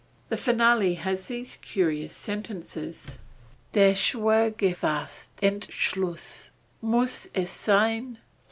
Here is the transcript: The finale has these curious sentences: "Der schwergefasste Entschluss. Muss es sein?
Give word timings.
The 0.29 0.35
finale 0.35 0.95
has 0.95 1.27
these 1.27 1.57
curious 1.57 2.15
sentences: 2.15 3.19
"Der 3.71 3.93
schwergefasste 3.93 5.39
Entschluss. 5.43 6.49
Muss 6.81 7.27
es 7.35 7.51
sein? 7.51 8.17